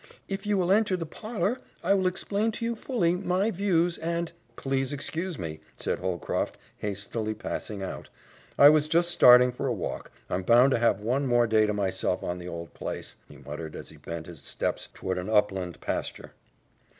"If 0.27 0.47
you 0.47 0.57
will 0.57 0.71
enter 0.71 0.97
the 0.97 1.05
parlor, 1.05 1.59
I 1.83 1.93
will 1.93 2.07
explain 2.07 2.51
to 2.53 2.65
you 2.65 2.75
fully 2.75 3.13
my 3.13 3.51
views, 3.51 3.99
and" 3.99 4.31
"Oh, 4.49 4.53
please 4.55 4.91
excuse 4.91 5.37
me!" 5.37 5.59
said 5.77 5.99
Holcroft, 5.99 6.57
hastily 6.79 7.35
passing 7.35 7.83
out. 7.83 8.09
"I 8.57 8.67
was 8.69 8.87
just 8.87 9.11
starting 9.11 9.51
for 9.51 9.67
a 9.67 9.71
walk 9.73 10.09
I'm 10.27 10.41
bound 10.41 10.71
to 10.71 10.79
have 10.79 11.03
one 11.03 11.27
more 11.27 11.45
day 11.45 11.67
to 11.67 11.73
myself 11.75 12.23
on 12.23 12.39
the 12.39 12.47
old 12.47 12.73
place," 12.73 13.15
he 13.29 13.37
muttered 13.37 13.75
as 13.75 13.89
he 13.89 13.97
bent 13.97 14.25
his 14.25 14.41
steps 14.41 14.89
toward 14.91 15.19
an 15.19 15.29
upland 15.29 15.79
pasture. 15.81 16.33